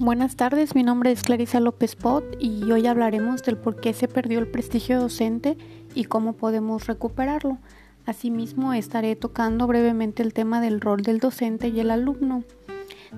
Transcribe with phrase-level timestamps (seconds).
[0.00, 4.08] Buenas tardes, mi nombre es Clarisa López Pot y hoy hablaremos del por qué se
[4.08, 5.58] perdió el prestigio docente
[5.94, 7.58] y cómo podemos recuperarlo.
[8.06, 12.44] Asimismo, estaré tocando brevemente el tema del rol del docente y el alumno.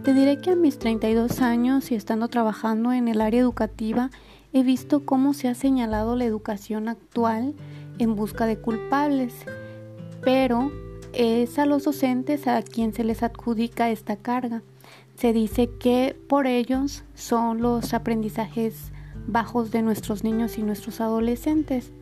[0.03, 4.11] Te diré que a mis 32 años y estando trabajando en el área educativa,
[4.53, 7.55] he visto cómo se ha señalado la educación actual
[7.99, 9.35] en busca de culpables,
[10.21, 10.73] pero
[11.13, 14.65] es a los docentes a quien se les adjudica esta carga
[15.17, 18.93] se dice que por ellos son los aprendizajes
[19.27, 21.93] bajos de nuestros niños y nuestros adolescentes.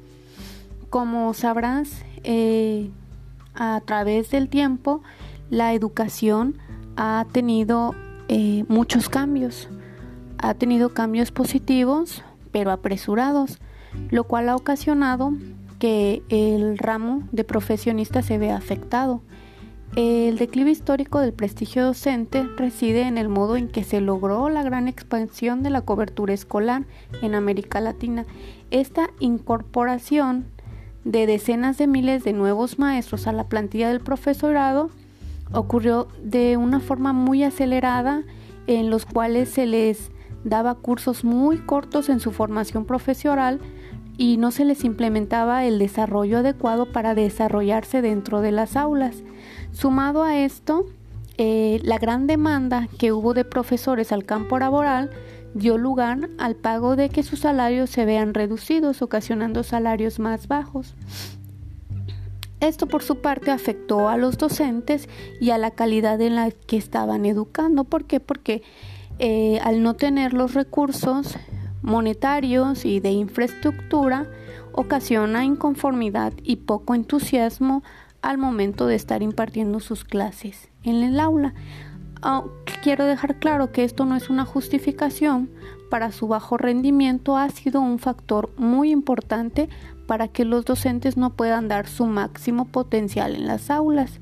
[0.89, 2.91] Como sabrás, eh,
[3.55, 5.03] a través del tiempo
[5.51, 6.57] la educación
[6.97, 7.95] ha tenido
[8.29, 9.69] eh, muchos cambios,
[10.39, 12.23] ha tenido cambios positivos
[12.53, 13.59] pero apresurados,
[14.11, 15.33] lo cual ha ocasionado
[15.79, 19.23] que el ramo de profesionistas se vea afectado.
[19.97, 24.63] El declive histórico del prestigio docente reside en el modo en que se logró la
[24.63, 26.85] gran expansión de la cobertura escolar
[27.23, 28.25] en América Latina.
[28.71, 30.47] Esta incorporación
[31.05, 34.91] de decenas de miles de nuevos maestros a la plantilla del profesorado
[35.53, 38.23] ocurrió de una forma muy acelerada
[38.69, 40.13] en los cuales se les
[40.45, 43.59] daba cursos muy cortos en su formación profesional
[44.21, 49.23] y no se les implementaba el desarrollo adecuado para desarrollarse dentro de las aulas.
[49.73, 50.85] Sumado a esto,
[51.39, 55.09] eh, la gran demanda que hubo de profesores al campo laboral
[55.55, 60.95] dio lugar al pago de que sus salarios se vean reducidos, ocasionando salarios más bajos.
[62.61, 65.09] Esto por su parte afectó a los docentes
[65.41, 67.85] y a la calidad en la que estaban educando.
[67.85, 68.21] ¿Por qué?
[68.21, 68.63] Porque
[69.19, 71.39] eh, al no tener los recursos
[71.91, 74.27] monetarios y de infraestructura,
[74.73, 77.83] ocasiona inconformidad y poco entusiasmo
[78.23, 81.55] al momento de estar impartiendo sus clases en el aula.
[82.23, 82.45] Ah,
[82.83, 85.51] quiero dejar claro que esto no es una justificación
[85.91, 89.69] para su bajo rendimiento, ha sido un factor muy importante
[90.07, 94.21] para que los docentes no puedan dar su máximo potencial en las aulas.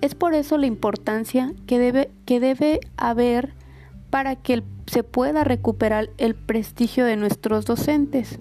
[0.00, 3.54] Es por eso la importancia que debe, que debe haber
[4.10, 8.38] para que se pueda recuperar el prestigio de nuestros docentes.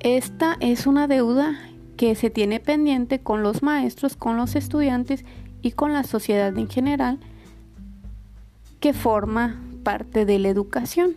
[0.00, 1.58] Esta es una deuda
[1.96, 5.24] que se tiene pendiente con los maestros, con los estudiantes
[5.62, 7.18] y con la sociedad en general
[8.80, 11.14] que forma parte de la educación.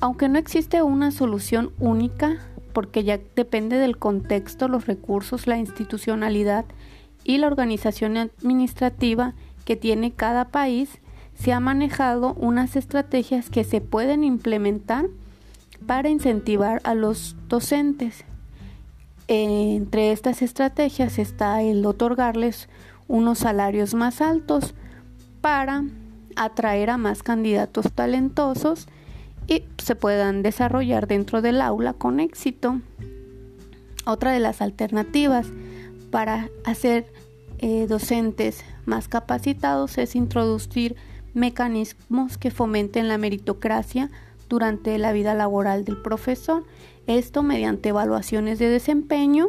[0.00, 2.38] Aunque no existe una solución única,
[2.72, 6.64] porque ya depende del contexto, los recursos, la institucionalidad
[7.24, 9.34] y la organización administrativa
[9.64, 10.98] que tiene cada país,
[11.38, 15.06] se ha manejado unas estrategias que se pueden implementar
[15.86, 18.24] para incentivar a los docentes
[19.28, 22.68] entre estas estrategias está el otorgarles
[23.08, 24.74] unos salarios más altos
[25.42, 25.84] para
[26.34, 28.88] atraer a más candidatos talentosos
[29.46, 32.80] y se puedan desarrollar dentro del aula con éxito.
[34.06, 35.46] Otra de las alternativas
[36.10, 37.12] para hacer
[37.58, 40.96] eh, docentes más capacitados es introducir
[41.38, 44.10] mecanismos que fomenten la meritocracia
[44.48, 46.64] durante la vida laboral del profesor.
[47.06, 49.48] Esto mediante evaluaciones de desempeño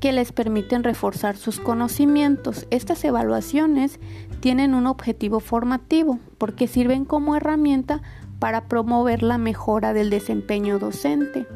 [0.00, 2.66] que les permiten reforzar sus conocimientos.
[2.70, 4.00] Estas evaluaciones
[4.40, 8.02] tienen un objetivo formativo porque sirven como herramienta
[8.40, 11.46] para promover la mejora del desempeño docente.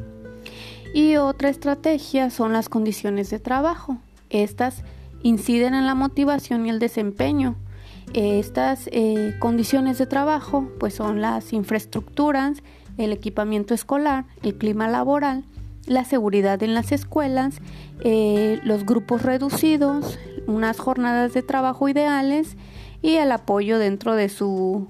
[0.93, 3.97] Y otra estrategia son las condiciones de trabajo.
[4.29, 4.83] Estas
[5.23, 7.55] inciden en la motivación y el desempeño.
[8.13, 12.63] Estas eh, condiciones de trabajo pues son las infraestructuras,
[12.97, 15.43] el equipamiento escolar, el clima laboral,
[15.85, 17.59] la seguridad en las escuelas,
[18.03, 22.57] eh, los grupos reducidos, unas jornadas de trabajo ideales
[23.01, 24.87] y el apoyo dentro de su,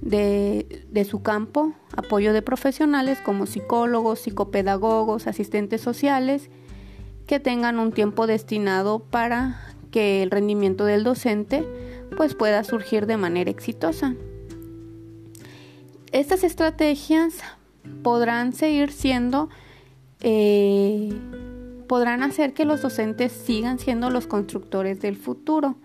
[0.00, 6.50] de, de su campo, apoyo de profesionales como psicólogos, psicopedagogos, asistentes sociales,
[7.26, 11.64] que tengan un tiempo destinado para que el rendimiento del docente
[12.20, 14.14] pues pueda surgir de manera exitosa.
[16.12, 17.36] Estas estrategias
[18.02, 19.48] podrán seguir siendo,
[20.20, 21.14] eh,
[21.88, 25.76] podrán hacer que los docentes sigan siendo los constructores del futuro,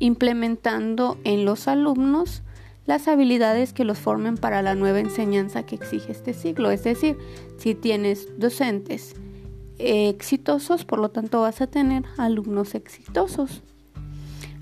[0.00, 2.42] implementando en los alumnos
[2.84, 6.72] las habilidades que los formen para la nueva enseñanza que exige este siglo.
[6.72, 7.16] Es decir,
[7.58, 9.14] si tienes docentes
[9.78, 13.62] exitosos, por lo tanto vas a tener alumnos exitosos.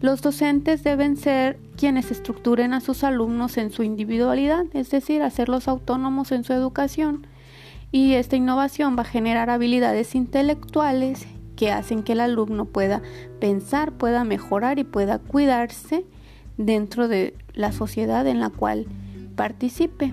[0.05, 5.67] Los docentes deben ser quienes estructuren a sus alumnos en su individualidad, es decir, hacerlos
[5.67, 7.27] autónomos en su educación.
[7.91, 13.01] Y esta innovación va a generar habilidades intelectuales que hacen que el alumno pueda
[13.41, 16.05] pensar, pueda mejorar y pueda cuidarse
[16.59, 18.85] dentro de la sociedad en la cual
[19.37, 20.13] participe.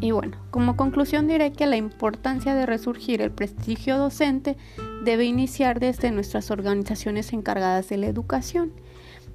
[0.00, 4.56] Y bueno, como conclusión diré que la importancia de resurgir el prestigio docente
[5.04, 8.72] debe iniciar desde nuestras organizaciones encargadas de la educación,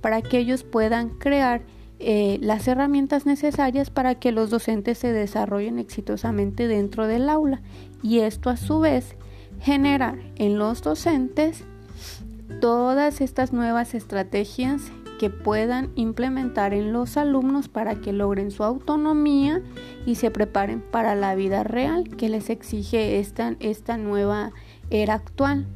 [0.01, 1.61] para que ellos puedan crear
[1.99, 7.61] eh, las herramientas necesarias para que los docentes se desarrollen exitosamente dentro del aula.
[8.01, 9.15] Y esto a su vez
[9.59, 11.63] generar en los docentes
[12.59, 19.61] todas estas nuevas estrategias que puedan implementar en los alumnos para que logren su autonomía
[20.03, 24.51] y se preparen para la vida real que les exige esta, esta nueva
[24.89, 25.67] era actual.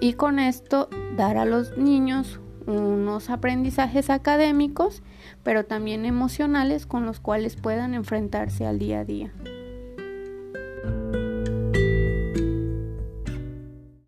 [0.00, 5.04] Y con esto dar a los niños unos aprendizajes académicos,
[5.44, 9.32] pero también emocionales con los cuales puedan enfrentarse al día a día.